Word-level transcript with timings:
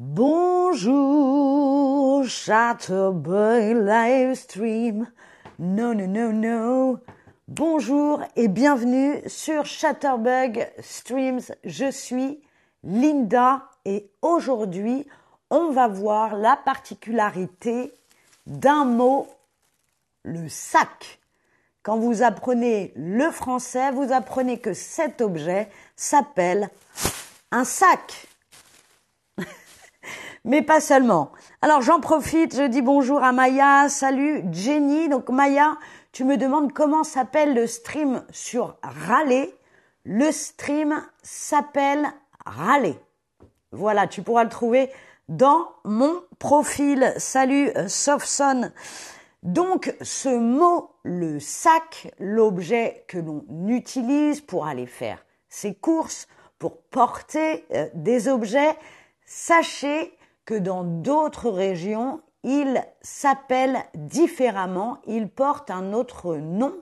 Bonjour, 0.00 0.94
Chatterboy 2.24 3.74
Livestream. 3.74 5.10
Non, 5.58 5.92
non, 5.92 6.06
non, 6.06 6.32
non. 6.32 7.00
Bonjour 7.48 8.22
et 8.36 8.46
bienvenue 8.46 9.20
sur 9.26 9.66
Chatterbug 9.66 10.70
Streams. 10.78 11.40
Je 11.64 11.90
suis 11.90 12.40
Linda 12.84 13.64
et 13.84 14.08
aujourd'hui, 14.22 15.04
on 15.50 15.72
va 15.72 15.88
voir 15.88 16.36
la 16.36 16.54
particularité 16.54 17.92
d'un 18.46 18.84
mot, 18.84 19.26
le 20.22 20.48
sac. 20.48 21.18
Quand 21.82 21.98
vous 21.98 22.22
apprenez 22.22 22.92
le 22.94 23.32
français, 23.32 23.90
vous 23.90 24.12
apprenez 24.12 24.60
que 24.60 24.74
cet 24.74 25.20
objet 25.20 25.68
s'appelle 25.96 26.70
un 27.50 27.64
sac 27.64 28.27
mais 30.48 30.62
pas 30.62 30.80
seulement. 30.80 31.30
Alors 31.60 31.82
j'en 31.82 32.00
profite, 32.00 32.56
je 32.56 32.62
dis 32.62 32.80
bonjour 32.80 33.22
à 33.22 33.32
Maya, 33.32 33.90
salut 33.90 34.42
Jenny. 34.50 35.10
Donc 35.10 35.28
Maya, 35.28 35.76
tu 36.10 36.24
me 36.24 36.38
demandes 36.38 36.72
comment 36.72 37.04
s'appelle 37.04 37.54
le 37.54 37.66
stream 37.66 38.24
sur 38.30 38.76
Raleigh. 38.82 39.54
Le 40.04 40.32
stream 40.32 41.04
s'appelle 41.22 42.06
Raleigh. 42.46 42.98
Voilà, 43.72 44.06
tu 44.06 44.22
pourras 44.22 44.42
le 44.44 44.48
trouver 44.48 44.90
dans 45.28 45.68
mon 45.84 46.14
profil. 46.38 47.12
Salut 47.18 47.70
euh, 47.76 47.86
Sofson. 47.86 48.72
Donc 49.42 49.94
ce 50.00 50.30
mot, 50.30 50.92
le 51.02 51.40
sac, 51.40 52.10
l'objet 52.18 53.04
que 53.06 53.18
l'on 53.18 53.44
utilise 53.68 54.40
pour 54.40 54.66
aller 54.66 54.86
faire 54.86 55.26
ses 55.50 55.74
courses, 55.74 56.26
pour 56.58 56.80
porter 56.80 57.66
euh, 57.74 57.86
des 57.92 58.28
objets, 58.28 58.74
sachez 59.26 60.17
que 60.48 60.54
dans 60.54 60.82
d'autres 60.82 61.50
régions, 61.50 62.22
il 62.42 62.82
s'appelle 63.02 63.76
différemment, 63.94 64.96
il 65.06 65.28
porte 65.28 65.70
un 65.70 65.92
autre 65.92 66.36
nom 66.36 66.72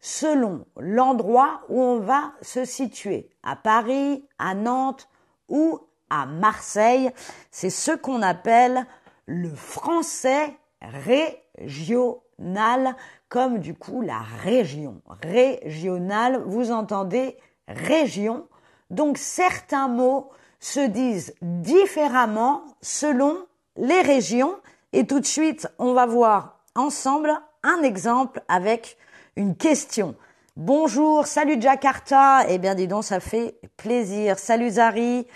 selon 0.00 0.64
l'endroit 0.76 1.60
où 1.68 1.80
on 1.80 2.00
va 2.00 2.32
se 2.42 2.64
situer. 2.64 3.30
À 3.44 3.54
Paris, 3.54 4.26
à 4.40 4.56
Nantes 4.56 5.08
ou 5.48 5.78
à 6.10 6.26
Marseille, 6.26 7.12
c'est 7.52 7.70
ce 7.70 7.92
qu'on 7.92 8.22
appelle 8.22 8.88
le 9.26 9.54
français 9.54 10.56
régional, 10.80 12.96
comme 13.28 13.60
du 13.60 13.74
coup 13.74 14.00
la 14.00 14.22
région. 14.42 15.00
Régional, 15.22 16.42
vous 16.44 16.72
entendez 16.72 17.36
région. 17.68 18.48
Donc 18.90 19.16
certains 19.16 19.86
mots 19.86 20.32
se 20.62 20.80
disent 20.80 21.34
différemment 21.42 22.62
selon 22.80 23.36
les 23.76 24.00
régions. 24.00 24.54
Et 24.92 25.06
tout 25.06 25.18
de 25.18 25.26
suite, 25.26 25.68
on 25.78 25.92
va 25.92 26.06
voir 26.06 26.60
ensemble 26.76 27.32
un 27.64 27.82
exemple 27.82 28.42
avec 28.48 28.96
une 29.36 29.56
question. 29.56 30.14
Bonjour, 30.56 31.26
salut 31.26 31.60
Jakarta. 31.60 32.44
Eh 32.48 32.58
bien, 32.58 32.76
dis 32.76 32.86
donc, 32.86 33.02
ça 33.02 33.18
fait 33.18 33.58
plaisir. 33.76 34.38
Salut 34.38 34.70
Zari. 34.70 35.26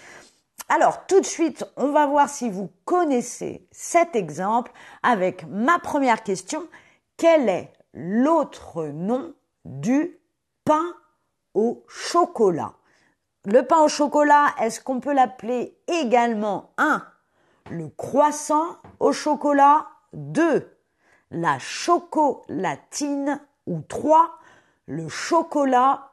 Alors, 0.68 1.06
tout 1.06 1.20
de 1.20 1.26
suite, 1.26 1.64
on 1.76 1.88
va 1.88 2.06
voir 2.06 2.28
si 2.28 2.48
vous 2.48 2.70
connaissez 2.84 3.66
cet 3.72 4.14
exemple 4.14 4.70
avec 5.02 5.44
ma 5.48 5.80
première 5.80 6.22
question. 6.22 6.62
Quel 7.16 7.48
est 7.48 7.72
l'autre 7.94 8.84
nom 8.84 9.34
du 9.64 10.20
pain 10.64 10.94
au 11.54 11.84
chocolat? 11.88 12.74
Le 13.46 13.62
pain 13.62 13.78
au 13.78 13.88
chocolat, 13.88 14.48
est-ce 14.60 14.80
qu'on 14.80 14.98
peut 14.98 15.14
l'appeler 15.14 15.78
également 15.86 16.72
1. 16.78 17.00
Le 17.70 17.88
croissant 17.88 18.66
au 18.98 19.12
chocolat 19.12 19.86
2. 20.14 20.76
La 21.30 21.58
chocolatine 21.60 23.40
ou 23.66 23.80
3. 23.88 24.38
Le 24.86 25.08
chocolat 25.08 26.10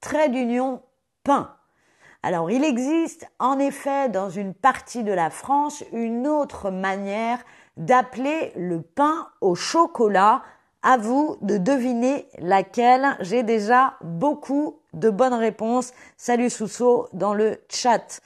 trait 0.00 0.28
d'union 0.28 0.80
pain. 1.24 1.56
Alors 2.22 2.52
il 2.52 2.62
existe 2.62 3.26
en 3.40 3.58
effet 3.58 4.08
dans 4.08 4.30
une 4.30 4.54
partie 4.54 5.02
de 5.02 5.12
la 5.12 5.30
France 5.30 5.82
une 5.92 6.28
autre 6.28 6.70
manière 6.70 7.38
d'appeler 7.76 8.52
le 8.54 8.80
pain 8.80 9.28
au 9.40 9.56
chocolat. 9.56 10.42
À 10.88 10.98
vous 10.98 11.36
de 11.42 11.58
deviner 11.58 12.28
laquelle. 12.38 13.16
J'ai 13.18 13.42
déjà 13.42 13.94
beaucoup 14.04 14.78
de 14.92 15.10
bonnes 15.10 15.34
réponses. 15.34 15.92
Salut 16.16 16.48
Sousso 16.48 17.08
dans 17.12 17.34
le 17.34 17.60
chat. 17.68 18.20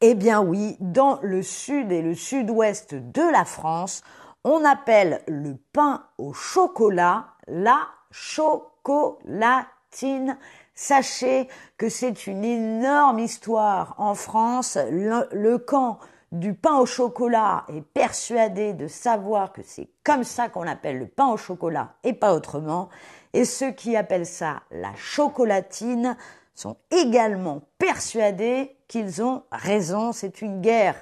Eh 0.00 0.16
bien 0.16 0.42
oui, 0.42 0.76
dans 0.80 1.20
le 1.22 1.44
sud 1.44 1.92
et 1.92 2.02
le 2.02 2.16
sud-ouest 2.16 2.96
de 2.96 3.22
la 3.30 3.44
France, 3.44 4.02
on 4.42 4.64
appelle 4.64 5.22
le 5.28 5.54
pain 5.72 6.02
au 6.18 6.32
chocolat 6.32 7.26
la 7.46 7.78
chocolatine. 8.10 10.38
Sachez 10.74 11.46
que 11.78 11.88
c'est 11.88 12.26
une 12.26 12.44
énorme 12.44 13.20
histoire 13.20 13.94
en 13.98 14.16
France. 14.16 14.78
Le, 14.90 15.28
le, 15.30 15.58
camp 15.58 16.00
du 16.38 16.54
pain 16.54 16.76
au 16.78 16.86
chocolat 16.86 17.64
est 17.68 17.82
persuadé 17.82 18.72
de 18.72 18.88
savoir 18.88 19.52
que 19.52 19.62
c'est 19.62 19.88
comme 20.04 20.24
ça 20.24 20.48
qu'on 20.48 20.66
appelle 20.66 20.98
le 20.98 21.06
pain 21.06 21.28
au 21.28 21.36
chocolat 21.36 21.94
et 22.04 22.12
pas 22.12 22.34
autrement. 22.34 22.88
Et 23.32 23.44
ceux 23.44 23.72
qui 23.72 23.96
appellent 23.96 24.26
ça 24.26 24.62
la 24.70 24.94
chocolatine 24.94 26.16
sont 26.54 26.76
également 26.90 27.62
persuadés 27.78 28.76
qu'ils 28.88 29.22
ont 29.22 29.42
raison. 29.52 30.12
C'est 30.12 30.42
une 30.42 30.60
guerre 30.60 30.96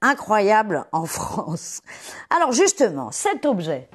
incroyable 0.00 0.86
en 0.92 1.06
France. 1.06 1.80
Alors 2.30 2.52
justement, 2.52 3.10
cet 3.10 3.46
objet, 3.46 3.88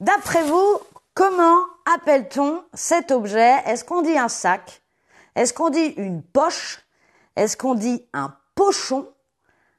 d'après 0.00 0.44
vous, 0.44 0.78
comment 1.14 1.60
appelle-t-on 1.94 2.62
cet 2.74 3.10
objet? 3.10 3.56
Est-ce 3.66 3.84
qu'on 3.84 4.02
dit 4.02 4.16
un 4.16 4.28
sac? 4.28 4.82
Est-ce 5.34 5.52
qu'on 5.52 5.70
dit 5.70 5.94
une 5.96 6.22
poche? 6.22 6.84
Est-ce 7.36 7.56
qu'on 7.56 7.74
dit 7.74 8.04
un 8.12 8.34
pochon 8.58 9.06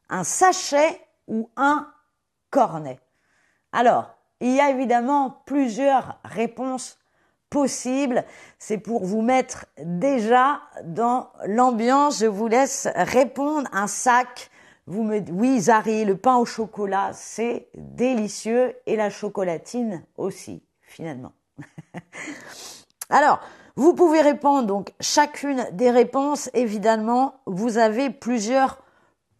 Un 0.09 0.23
sachet 0.23 1.01
ou 1.27 1.49
un 1.57 1.91
cornet 2.49 2.97
Alors, 3.73 4.15
il 4.39 4.53
y 4.53 4.61
a 4.61 4.69
évidemment 4.69 5.41
plusieurs 5.45 6.17
réponses 6.23 6.97
possibles. 7.49 8.23
C'est 8.57 8.77
pour 8.77 9.03
vous 9.03 9.21
mettre 9.21 9.65
déjà 9.83 10.61
dans 10.85 11.29
l'ambiance. 11.45 12.19
Je 12.19 12.25
vous 12.25 12.47
laisse 12.47 12.87
répondre. 12.95 13.67
Un 13.73 13.87
sac. 13.87 14.49
Vous 14.87 15.03
me 15.03 15.19
oui, 15.29 15.59
Zari, 15.59 16.05
le 16.05 16.15
pain 16.15 16.37
au 16.37 16.45
chocolat, 16.45 17.11
c'est 17.13 17.67
délicieux 17.75 18.75
et 18.87 18.95
la 18.95 19.09
chocolatine 19.09 20.03
aussi, 20.17 20.63
finalement. 20.81 21.33
Alors, 23.09 23.39
vous 23.75 23.93
pouvez 23.93 24.21
répondre 24.21 24.67
donc 24.67 24.93
chacune 24.99 25.65
des 25.73 25.91
réponses. 25.91 26.49
Évidemment, 26.53 27.35
vous 27.45 27.77
avez 27.77 28.09
plusieurs 28.09 28.79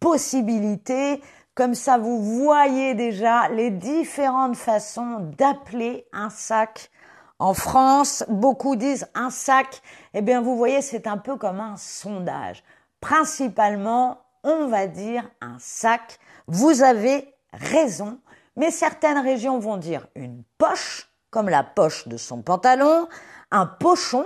possibilités. 0.00 1.22
Comme 1.54 1.74
ça, 1.74 1.98
vous 1.98 2.22
voyez 2.22 2.94
déjà 2.94 3.48
les 3.48 3.70
différentes 3.70 4.56
façons 4.56 5.30
d'appeler 5.36 6.06
un 6.12 6.30
sac. 6.30 6.90
En 7.38 7.54
France, 7.54 8.24
beaucoup 8.28 8.76
disent 8.76 9.08
un 9.14 9.30
sac. 9.30 9.82
Eh 10.14 10.22
bien, 10.22 10.40
vous 10.40 10.56
voyez, 10.56 10.82
c'est 10.82 11.06
un 11.06 11.18
peu 11.18 11.36
comme 11.36 11.60
un 11.60 11.76
sondage. 11.76 12.62
Principalement, 13.00 14.18
on 14.42 14.66
va 14.66 14.86
dire 14.86 15.28
un 15.40 15.56
sac. 15.58 16.18
Vous 16.46 16.82
avez 16.82 17.34
raison, 17.52 18.18
mais 18.56 18.70
certaines 18.70 19.18
régions 19.18 19.58
vont 19.58 19.76
dire 19.76 20.06
une 20.14 20.42
poche, 20.58 21.10
comme 21.30 21.48
la 21.48 21.62
poche 21.62 22.08
de 22.08 22.16
son 22.16 22.42
pantalon, 22.42 23.08
un 23.50 23.66
pochon, 23.66 24.24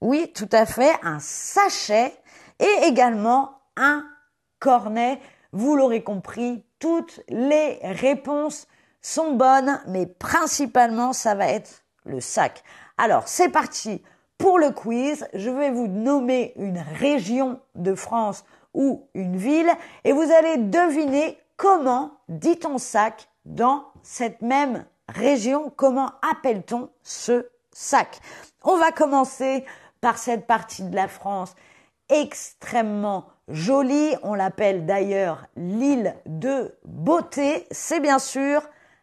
oui, 0.00 0.32
tout 0.34 0.48
à 0.52 0.66
fait, 0.66 0.92
un 1.02 1.18
sachet, 1.20 2.14
et 2.58 2.86
également 2.86 3.60
un 3.76 4.04
cornet 4.58 5.20
vous 5.54 5.76
l'aurez 5.76 6.02
compris, 6.02 6.64
toutes 6.80 7.20
les 7.28 7.78
réponses 7.82 8.66
sont 9.00 9.34
bonnes, 9.34 9.80
mais 9.86 10.04
principalement, 10.04 11.12
ça 11.12 11.36
va 11.36 11.46
être 11.46 11.84
le 12.04 12.20
sac. 12.20 12.64
Alors, 12.98 13.28
c'est 13.28 13.50
parti 13.50 14.02
pour 14.36 14.58
le 14.58 14.72
quiz. 14.72 15.28
Je 15.32 15.50
vais 15.50 15.70
vous 15.70 15.86
nommer 15.86 16.54
une 16.56 16.82
région 16.98 17.60
de 17.76 17.94
France 17.94 18.44
ou 18.74 19.06
une 19.14 19.36
ville 19.36 19.70
et 20.02 20.12
vous 20.12 20.28
allez 20.32 20.56
deviner 20.56 21.38
comment 21.56 22.10
dit-on 22.28 22.78
sac 22.78 23.28
dans 23.44 23.84
cette 24.02 24.42
même 24.42 24.84
région. 25.08 25.72
Comment 25.76 26.10
appelle-t-on 26.32 26.90
ce 27.04 27.46
sac 27.74 28.20
On 28.62 28.78
va 28.78 28.92
commencer 28.92 29.64
par 30.00 30.16
cette 30.16 30.46
partie 30.46 30.82
de 30.82 30.94
la 30.94 31.08
France 31.08 31.54
extrêmement 32.08 33.26
jolie. 33.48 34.14
On 34.22 34.34
l'appelle 34.34 34.86
d'ailleurs 34.86 35.46
l'île 35.56 36.14
de 36.26 36.74
beauté. 36.86 37.66
C'est 37.70 38.00
bien 38.00 38.18
sûr 38.18 38.62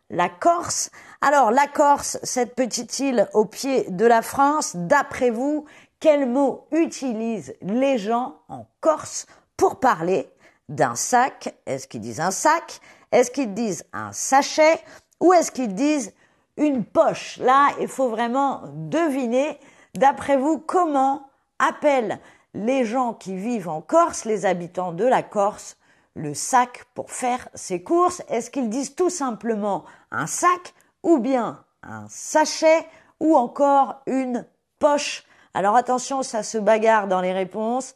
la 0.10 0.30
Corse. 0.30 0.90
Alors 1.22 1.52
la 1.52 1.68
Corse, 1.68 2.18
cette 2.24 2.56
petite 2.56 3.00
île 3.00 3.28
au 3.34 3.46
pied 3.46 3.86
de 3.90 4.06
la 4.06 4.22
France, 4.22 4.76
d'après 4.76 5.30
vous, 5.30 5.66
quel 6.00 6.28
mot 6.28 6.68
utilisent 6.72 7.56
les 7.62 7.98
gens 7.98 8.40
en 8.50 8.66
Corse 8.80 9.26
pour 9.58 9.80
parler 9.80 10.30
d'un 10.70 10.96
sac? 10.96 11.56
Est-ce 11.66 11.88
qu'ils 11.88 12.02
disent 12.02 12.20
un 12.20 12.32
sac? 12.32 12.82
Est-ce 13.12 13.32
qu'ils 13.32 13.54
disent 13.54 13.86
un 13.94 14.12
sachet? 14.12 14.80
Ou 15.20 15.34
est-ce 15.34 15.52
qu'ils 15.52 15.76
disent 15.76 16.14
une 16.62 16.86
poche 16.86 17.38
Là, 17.38 17.70
il 17.82 17.88
faut 17.88 18.10
vraiment 18.10 18.62
deviner, 18.74 19.60
d'après 19.96 20.38
vous, 20.38 20.60
comment 20.60 21.28
appellent 21.60 22.20
les 22.54 22.86
gens 22.86 23.14
qui 23.14 23.36
vivent 23.36 23.70
en 23.70 23.82
Corse, 23.82 24.26
les 24.26 24.46
habitants 24.46 24.92
de 24.92 25.06
la 25.06 25.24
Corse, 25.24 25.78
le 26.16 26.34
sac 26.34 26.86
pour 26.94 27.12
faire 27.12 27.50
ses 27.54 27.84
courses 27.84 28.22
Est-ce 28.30 28.52
qu'ils 28.52 28.70
disent 28.70 28.96
tout 28.96 29.10
simplement 29.10 29.86
un 30.12 30.28
sac 30.28 30.74
ou 31.04 31.18
bien 31.18 31.64
un 31.84 32.06
sachet 32.10 32.86
ou 33.20 33.36
encore 33.36 34.02
une 34.06 34.46
poche? 34.80 35.24
Alors 35.54 35.76
attention, 35.76 36.22
ça 36.22 36.44
se 36.44 36.58
bagarre 36.58 37.08
dans 37.08 37.22
les 37.22 37.34
réponses. 37.34 37.96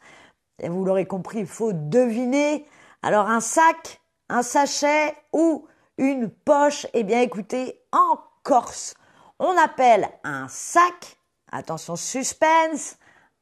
Et 0.59 0.69
vous 0.69 0.85
l'aurez 0.85 1.05
compris, 1.05 1.39
il 1.39 1.47
faut 1.47 1.73
deviner. 1.73 2.65
Alors 3.03 3.29
un 3.29 3.41
sac, 3.41 4.01
un 4.29 4.41
sachet 4.41 5.13
ou 5.33 5.67
une 5.97 6.29
poche? 6.29 6.87
Eh 6.93 7.03
bien 7.03 7.21
écoutez, 7.21 7.81
en 7.91 8.17
Corse, 8.45 8.93
on 9.39 9.57
appelle 9.57 10.07
un 10.23 10.47
sac, 10.47 11.17
attention 11.51 11.95
suspense, 11.95 12.97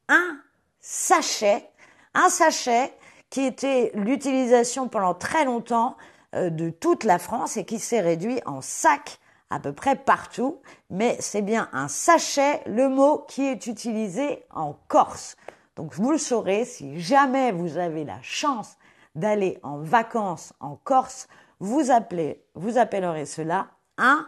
un 0.08 0.40
sachet. 0.80 1.70
Un 2.14 2.30
sachet, 2.30 2.96
qui 3.28 3.44
était 3.44 3.90
l'utilisation 3.94 4.88
pendant 4.88 5.14
très 5.14 5.44
longtemps 5.44 5.96
euh, 6.34 6.48
de 6.48 6.70
toute 6.70 7.04
la 7.04 7.18
France 7.18 7.58
et 7.58 7.66
qui 7.66 7.80
s'est 7.80 8.00
réduit 8.00 8.40
en 8.46 8.62
sac 8.62 9.18
à 9.50 9.60
peu 9.60 9.74
près 9.74 9.94
partout, 9.94 10.62
mais 10.88 11.16
c'est 11.20 11.42
bien 11.42 11.68
un 11.72 11.88
sachet, 11.88 12.62
le 12.66 12.88
mot 12.88 13.26
qui 13.28 13.44
est 13.44 13.66
utilisé 13.66 14.44
en 14.50 14.72
Corse. 14.88 15.36
Donc 15.76 15.92
vous 15.92 16.12
le 16.12 16.18
saurez, 16.18 16.64
si 16.64 16.98
jamais 16.98 17.52
vous 17.52 17.76
avez 17.76 18.04
la 18.04 18.22
chance 18.22 18.76
d'aller 19.14 19.58
en 19.62 19.78
vacances 19.78 20.54
en 20.60 20.76
Corse, 20.76 21.28
vous 21.60 21.90
appelez, 21.90 22.42
vous 22.54 22.78
appellerez 22.78 23.26
cela 23.26 23.68
un 23.98 24.26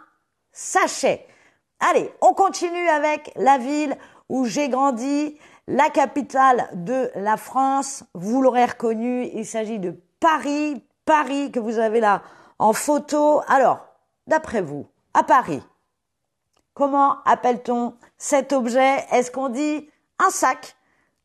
sachet. 0.57 1.27
Allez, 1.81 2.11
on 2.23 2.33
continue 2.33 2.89
avec 2.89 3.31
la 3.37 3.59
ville 3.59 3.97
où 4.31 4.47
j'ai 4.47 4.71
grandi, 4.71 5.39
la 5.69 5.91
capitale 5.91 6.69
de 6.73 7.11
la 7.15 7.37
France, 7.37 8.05
vous 8.15 8.41
l'aurez 8.41 8.65
reconnu, 8.65 9.29
il 9.35 9.45
s'agit 9.45 9.79
de 9.79 10.01
Paris, 10.19 10.83
Paris 11.05 11.53
que 11.53 11.61
vous 11.61 11.79
avez 11.79 12.01
là 12.01 12.23
en 12.59 12.73
photo. 12.73 13.43
Alors, 13.49 13.87
d'après 14.27 14.63
vous, 14.63 14.87
à 15.13 15.23
Paris, 15.23 15.63
comment 16.73 17.23
appelle-t-on 17.25 17.95
cet 18.17 18.55
objet? 18.55 19.05
Est-ce 19.13 19.31
qu'on 19.31 19.51
dit 19.51 19.91
un 20.19 20.31
sac, 20.31 20.75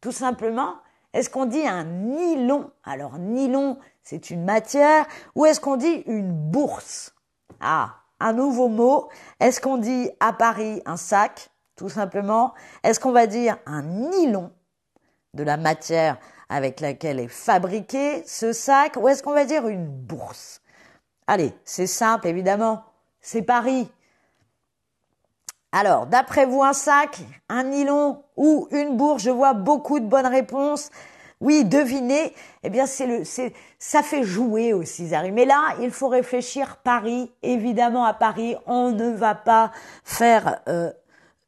tout 0.01 0.11
simplement 0.11 0.75
Est-ce 1.13 1.29
qu'on 1.29 1.45
dit 1.45 1.65
un 1.65 1.85
nylon? 1.85 2.69
Alors, 2.83 3.17
nylon, 3.17 3.77
c'est 4.03 4.29
une 4.29 4.43
matière. 4.43 5.05
Ou 5.35 5.45
est-ce 5.45 5.61
qu'on 5.61 5.77
dit 5.77 6.03
une 6.05 6.33
bourse? 6.33 7.15
Ah, 7.61 8.00
un 8.21 8.33
nouveau 8.33 8.67
mot. 8.67 9.09
Est-ce 9.39 9.59
qu'on 9.59 9.77
dit 9.77 10.09
à 10.19 10.33
Paris 10.33 10.81
un 10.85 10.97
sac 10.97 11.49
tout 11.75 11.89
simplement? 11.89 12.53
Est-ce 12.83 12.99
qu'on 12.99 13.11
va 13.11 13.27
dire 13.27 13.57
un 13.65 13.81
nylon 13.81 14.51
de 15.33 15.43
la 15.43 15.57
matière 15.57 16.17
avec 16.49 16.79
laquelle 16.79 17.19
est 17.19 17.27
fabriqué 17.27 18.23
ce 18.27 18.53
sac? 18.53 18.97
Ou 18.97 19.07
est-ce 19.07 19.23
qu'on 19.23 19.33
va 19.33 19.45
dire 19.45 19.67
une 19.67 19.87
bourse? 19.87 20.61
Allez, 21.27 21.53
c'est 21.65 21.87
simple 21.87 22.27
évidemment, 22.27 22.83
c'est 23.21 23.41
Paris. 23.41 23.89
Alors, 25.71 26.05
d'après 26.05 26.45
vous, 26.45 26.63
un 26.63 26.73
sac, 26.73 27.21
un 27.47 27.63
nylon 27.63 28.23
ou 28.35 28.67
une 28.71 28.97
bourse? 28.97 29.23
Je 29.23 29.29
vois 29.29 29.53
beaucoup 29.53 30.01
de 30.01 30.05
bonnes 30.05 30.27
réponses. 30.27 30.89
Oui, 31.41 31.65
devinez. 31.65 32.33
Eh 32.63 32.69
bien, 32.69 32.85
c'est 32.85 33.07
le, 33.07 33.25
c'est, 33.25 33.53
ça 33.79 34.03
fait 34.03 34.23
jouer 34.23 34.73
aussi, 34.73 35.07
Zari. 35.07 35.31
Mais 35.31 35.45
là, 35.45 35.75
il 35.81 35.91
faut 35.91 36.07
réfléchir 36.07 36.77
Paris. 36.77 37.31
Évidemment, 37.43 38.05
à 38.05 38.13
Paris, 38.13 38.55
on 38.67 38.91
ne 38.91 39.09
va 39.09 39.35
pas 39.35 39.71
faire 40.03 40.61
euh, 40.69 40.91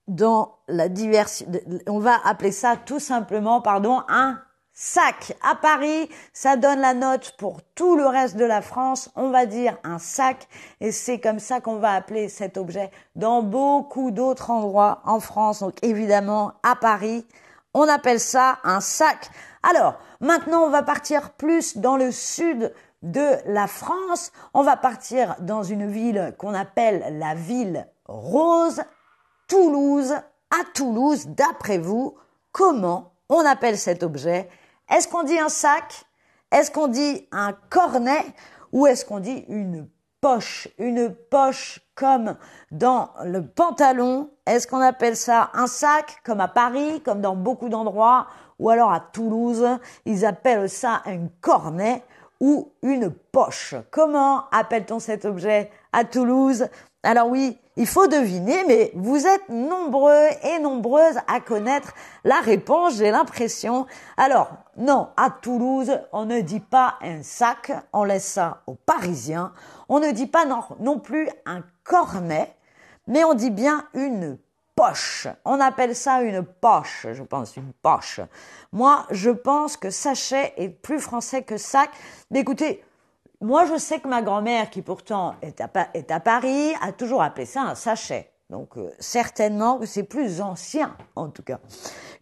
dans 0.07 0.57
la 0.67 0.89
diversité, 0.89 1.63
on 1.87 1.99
va 1.99 2.17
appeler 2.25 2.51
ça 2.51 2.75
tout 2.75 2.99
simplement, 2.99 3.61
pardon, 3.61 4.01
un 4.09 4.39
sac. 4.73 5.37
À 5.41 5.55
Paris, 5.55 6.09
ça 6.33 6.57
donne 6.57 6.81
la 6.81 6.93
note 6.93 7.35
pour 7.37 7.61
tout 7.75 7.95
le 7.95 8.07
reste 8.07 8.35
de 8.35 8.45
la 8.45 8.61
France, 8.61 9.09
on 9.15 9.29
va 9.29 9.45
dire 9.45 9.77
un 9.83 9.99
sac, 9.99 10.47
et 10.81 10.91
c'est 10.91 11.19
comme 11.19 11.39
ça 11.39 11.61
qu'on 11.61 11.77
va 11.77 11.91
appeler 11.91 12.27
cet 12.27 12.57
objet 12.57 12.91
dans 13.15 13.43
beaucoup 13.43 14.11
d'autres 14.11 14.49
endroits 14.49 15.01
en 15.05 15.19
France. 15.19 15.59
Donc 15.59 15.75
évidemment, 15.83 16.53
à 16.63 16.75
Paris, 16.75 17.25
on 17.73 17.87
appelle 17.87 18.19
ça 18.19 18.57
un 18.63 18.81
sac. 18.81 19.29
Alors, 19.63 19.95
maintenant, 20.19 20.63
on 20.63 20.69
va 20.69 20.83
partir 20.83 21.31
plus 21.31 21.77
dans 21.77 21.95
le 21.95 22.11
sud 22.11 22.73
de 23.01 23.37
la 23.45 23.67
France. 23.67 24.31
On 24.53 24.61
va 24.61 24.75
partir 24.75 25.35
dans 25.39 25.63
une 25.63 25.87
ville 25.87 26.35
qu'on 26.37 26.53
appelle 26.53 27.17
la 27.17 27.33
ville 27.33 27.87
rose 28.05 28.81
Toulouse, 29.47 30.13
à 30.13 30.63
Toulouse, 30.73 31.27
d'après 31.27 31.77
vous, 31.77 32.15
comment 32.51 33.13
on 33.29 33.45
appelle 33.45 33.77
cet 33.77 34.03
objet? 34.03 34.49
Est-ce 34.89 35.07
qu'on 35.07 35.23
dit 35.23 35.39
un 35.39 35.49
sac? 35.49 36.05
Est-ce 36.51 36.71
qu'on 36.71 36.87
dit 36.87 37.27
un 37.31 37.53
cornet? 37.69 38.25
Ou 38.71 38.87
est-ce 38.87 39.05
qu'on 39.05 39.19
dit 39.19 39.45
une 39.47 39.89
poche? 40.21 40.67
Une 40.77 41.13
poche 41.13 41.81
comme 41.95 42.35
dans 42.71 43.09
le 43.23 43.45
pantalon. 43.45 44.29
Est-ce 44.45 44.67
qu'on 44.67 44.81
appelle 44.81 45.17
ça 45.17 45.51
un 45.53 45.67
sac 45.67 46.21
comme 46.23 46.41
à 46.41 46.47
Paris, 46.47 47.01
comme 47.01 47.21
dans 47.21 47.35
beaucoup 47.35 47.69
d'endroits 47.69 48.27
Ou 48.63 48.69
alors 48.69 48.93
à 48.93 49.01
Toulouse, 49.01 49.67
ils 50.05 50.25
appellent 50.25 50.69
ça 50.69 51.01
un 51.05 51.27
cornet 51.41 52.01
ou 52.39 52.71
une 52.81 53.09
poche. 53.09 53.75
Comment 53.91 54.49
appelle-t-on 54.51 54.99
cet 54.99 55.25
objet 55.25 55.69
à 55.91 56.05
Toulouse? 56.05 56.69
Alors 57.03 57.27
oui, 57.27 57.59
il 57.75 57.85
faut 57.85 58.07
deviner, 58.07 58.63
mais 58.65 58.91
vous 58.95 59.27
êtes 59.27 59.49
nombreux 59.49 60.27
et 60.43 60.59
nombreuses 60.59 61.17
à 61.27 61.41
connaître 61.41 61.93
la 62.23 62.39
réponse, 62.39 62.95
j'ai 62.95 63.11
l'impression. 63.11 63.85
Alors, 64.15 64.53
non, 64.77 65.09
à 65.17 65.29
Toulouse, 65.29 65.99
on 66.13 66.23
ne 66.23 66.39
dit 66.39 66.61
pas 66.61 66.95
un 67.01 67.21
sac, 67.21 67.73
on 67.91 68.05
laisse 68.05 68.23
ça 68.23 68.61
aux 68.65 68.75
Parisiens. 68.75 69.51
On 69.89 69.99
ne 69.99 70.11
dit 70.11 70.27
pas 70.27 70.45
non, 70.45 70.61
non 70.79 70.99
plus 70.99 71.27
un 71.45 71.63
cornet, 71.83 72.55
mais 73.07 73.25
on 73.25 73.33
dit 73.33 73.51
bien 73.51 73.83
une 73.93 74.37
poche. 74.75 75.27
On 75.45 75.59
appelle 75.59 75.95
ça 75.95 76.21
une 76.21 76.43
poche, 76.43 77.07
je 77.11 77.23
pense, 77.23 77.55
une 77.57 77.73
poche. 77.73 78.19
Moi, 78.71 79.05
je 79.11 79.29
pense 79.29 79.77
que 79.77 79.89
sachet 79.89 80.53
est 80.57 80.69
plus 80.69 80.99
français 80.99 81.43
que 81.43 81.57
sac. 81.57 81.89
Mais 82.31 82.39
écoutez, 82.39 82.83
moi, 83.41 83.65
je 83.65 83.77
sais 83.77 83.99
que 83.99 84.07
ma 84.07 84.21
grand-mère, 84.21 84.69
qui 84.69 84.81
pourtant 84.81 85.35
est 85.41 85.59
à, 85.61 86.19
Paris, 86.19 86.73
a 86.81 86.91
toujours 86.91 87.21
appelé 87.21 87.45
ça 87.45 87.61
un 87.61 87.75
sachet. 87.75 88.31
Donc, 88.49 88.77
euh, 88.77 88.89
certainement 88.99 89.79
que 89.79 89.85
c'est 89.85 90.03
plus 90.03 90.39
ancien, 90.39 90.95
en 91.15 91.29
tout 91.29 91.43
cas. 91.43 91.59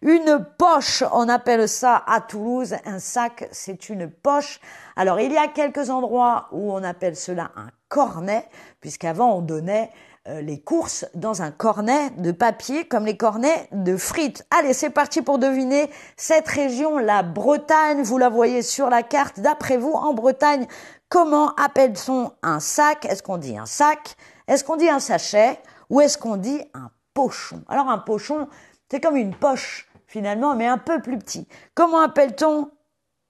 Une 0.00 0.44
poche, 0.58 1.04
on 1.12 1.28
appelle 1.28 1.68
ça 1.68 2.02
à 2.06 2.20
Toulouse. 2.20 2.74
Un 2.86 2.98
sac, 2.98 3.48
c'est 3.52 3.88
une 3.88 4.10
poche. 4.10 4.60
Alors, 4.96 5.20
il 5.20 5.30
y 5.30 5.36
a 5.36 5.46
quelques 5.48 5.90
endroits 5.90 6.48
où 6.50 6.72
on 6.72 6.82
appelle 6.82 7.16
cela 7.16 7.52
un 7.54 7.68
cornet, 7.88 8.48
puisqu'avant, 8.80 9.36
on 9.36 9.42
donnait 9.42 9.90
les 10.26 10.60
courses 10.60 11.04
dans 11.14 11.42
un 11.42 11.50
cornet 11.50 12.10
de 12.10 12.30
papier 12.30 12.86
comme 12.86 13.06
les 13.06 13.16
cornets 13.16 13.68
de 13.72 13.96
frites. 13.96 14.46
Allez, 14.56 14.72
c'est 14.72 14.90
parti 14.90 15.20
pour 15.20 15.38
deviner 15.38 15.90
cette 16.16 16.46
région, 16.46 16.98
la 16.98 17.22
Bretagne. 17.22 18.02
Vous 18.02 18.18
la 18.18 18.28
voyez 18.28 18.62
sur 18.62 18.88
la 18.88 19.02
carte. 19.02 19.40
D'après 19.40 19.76
vous, 19.76 19.92
en 19.92 20.14
Bretagne, 20.14 20.66
comment 21.08 21.54
appelle-t-on 21.56 22.30
un 22.42 22.60
sac? 22.60 23.04
Est-ce 23.06 23.22
qu'on 23.22 23.38
dit 23.38 23.58
un 23.58 23.66
sac? 23.66 24.16
Est-ce 24.46 24.62
qu'on 24.62 24.76
dit 24.76 24.88
un 24.88 25.00
sachet? 25.00 25.58
Ou 25.90 26.00
est-ce 26.00 26.18
qu'on 26.18 26.36
dit 26.36 26.62
un 26.74 26.90
pochon? 27.14 27.62
Alors 27.68 27.88
un 27.88 27.98
pochon, 27.98 28.48
c'est 28.90 29.00
comme 29.00 29.16
une 29.16 29.34
poche 29.34 29.88
finalement, 30.06 30.54
mais 30.54 30.66
un 30.66 30.78
peu 30.78 31.00
plus 31.02 31.18
petit. 31.18 31.48
Comment 31.74 32.00
appelle-t-on 32.00 32.70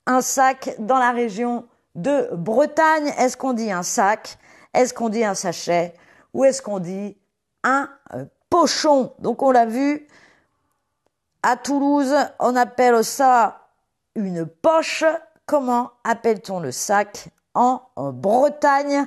un 0.06 0.20
sac 0.20 0.74
dans 0.78 0.98
la 0.98 1.12
région 1.12 1.64
de 1.94 2.28
Bretagne? 2.34 3.12
Est-ce 3.18 3.36
qu'on 3.36 3.52
dit 3.52 3.72
un 3.72 3.82
sac? 3.82 4.36
Est-ce 4.74 4.92
qu'on 4.92 5.08
dit 5.08 5.24
un 5.24 5.34
sachet? 5.34 5.94
Ou 6.34 6.44
est-ce 6.44 6.62
qu'on 6.62 6.78
dit 6.78 7.16
un 7.64 7.88
euh, 8.14 8.24
pochon? 8.50 9.14
Donc 9.18 9.42
on 9.42 9.50
l'a 9.50 9.66
vu, 9.66 10.06
à 11.42 11.56
Toulouse, 11.56 12.14
on 12.38 12.56
appelle 12.56 13.04
ça 13.04 13.68
une 14.14 14.46
poche. 14.46 15.04
Comment 15.46 15.90
appelle-t-on 16.04 16.60
le 16.60 16.70
sac 16.70 17.28
en 17.54 17.82
Bretagne? 17.96 19.06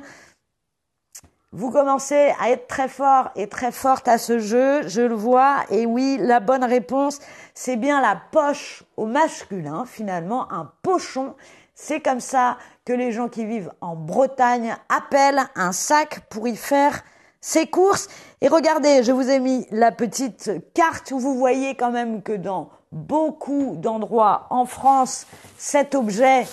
Vous 1.54 1.72
commencez 1.72 2.34
à 2.42 2.50
être 2.50 2.68
très 2.68 2.90
fort 2.90 3.32
et 3.38 3.48
très 3.48 3.72
forte 3.72 4.10
à 4.10 4.18
ce 4.18 4.40
jeu, 4.40 4.86
je 4.90 5.02
le 5.02 5.16
vois. 5.16 5.64
Et 5.70 5.86
oui, 5.86 6.18
la 6.20 6.42
bonne 6.42 6.66
réponse, 6.66 7.20
c'est 7.54 7.78
bien 7.78 8.02
la 8.02 8.22
poche 8.32 8.84
au 8.98 9.06
masculin, 9.06 9.86
finalement, 9.86 10.52
un 10.52 10.70
pochon. 10.82 11.34
C'est 11.74 12.02
comme 12.02 12.20
ça 12.20 12.58
que 12.84 12.92
les 12.92 13.14
gens 13.14 13.30
qui 13.30 13.46
vivent 13.46 13.72
en 13.80 13.96
Bretagne 13.96 14.76
appellent 14.90 15.48
un 15.56 15.72
sac 15.72 16.28
pour 16.30 16.46
y 16.50 16.58
faire 16.58 17.02
ces 17.46 17.68
courses. 17.68 18.08
Et 18.42 18.48
regardez, 18.48 19.04
je 19.04 19.12
vous 19.12 19.30
ai 19.30 19.40
mis 19.40 19.68
la 19.70 19.92
petite 19.92 20.52
carte 20.74 21.12
où 21.12 21.20
vous 21.20 21.38
voyez 21.38 21.76
quand 21.76 21.92
même 21.92 22.24
que 22.24 22.34
dans 22.34 22.72
beaucoup 22.92 23.76
d'endroits 23.78 24.48
en 24.50 24.66
France, 24.66 25.28
cet 25.56 25.94
objet 25.94 26.48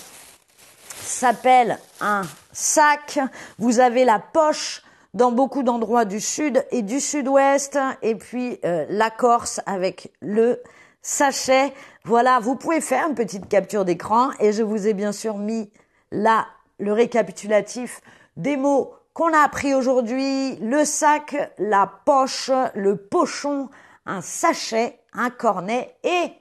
s'appelle 1.01 1.79
un 2.03 2.23
sac. 2.53 3.19
Vous 3.59 3.81
avez 3.81 4.05
la 4.05 4.19
poche 4.19 4.83
dans 5.15 5.33
beaucoup 5.33 5.63
d'endroits 5.63 6.05
du 6.05 6.21
sud 6.21 6.63
et 6.71 6.83
du 6.83 7.01
sud-ouest, 7.01 7.79
et 8.03 8.15
puis 8.15 8.59
euh, 8.65 8.85
la 8.91 9.09
Corse 9.09 9.63
avec 9.65 10.13
le 10.21 10.61
sachet. 11.01 11.73
Voilà, 12.05 12.39
vous 12.39 12.55
pouvez 12.55 12.83
faire 12.83 13.09
une 13.09 13.15
petite 13.15 13.49
capture 13.49 13.87
d'écran 13.87 14.29
et 14.41 14.53
je 14.53 14.63
vous 14.63 14.87
ai 14.87 14.93
bien 14.93 15.13
sûr 15.13 15.39
mis 15.39 15.71
là 16.11 16.47
le 16.79 16.93
récapitulatif 16.93 18.03
des 18.37 18.59
mots 18.59 18.95
qu'on 19.15 19.33
a 19.33 19.41
appris 19.41 19.75
aujourd'hui, 19.75 20.57
le 20.57 20.85
sac, 20.85 21.53
la 21.59 21.91
poche, 22.05 22.51
le 22.75 22.97
pochon, 22.97 23.69
un 24.07 24.21
sachet, 24.21 24.99
un 25.13 25.31
cornet 25.31 25.97
et 26.03 26.33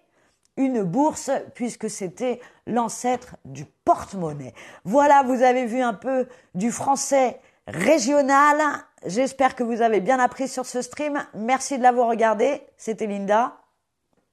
une 0.58 0.84
bourse 0.84 1.32
puisque 1.56 1.90
c'était 1.90 2.40
l'ancêtre 2.68 3.36
du 3.46 3.66
porte-monnaie. 3.86 4.54
Voilà, 4.86 5.24
vous 5.24 5.42
avez 5.42 5.66
vu 5.66 5.82
un 5.82 5.94
peu 5.94 6.28
du 6.56 6.72
français 6.72 7.40
régional. 7.68 8.58
J'espère 9.06 9.56
que 9.56 9.64
vous 9.64 9.82
avez 9.82 10.00
bien 10.00 10.20
appris 10.20 10.48
sur 10.48 10.66
ce 10.66 10.82
stream. 10.82 11.24
Merci 11.34 11.78
de 11.78 11.84
l'avoir 11.84 12.08
regardé. 12.08 12.62
C'était 12.78 13.08
Linda. 13.08 13.58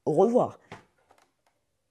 Au 0.05 0.13
revoir. 0.13 0.59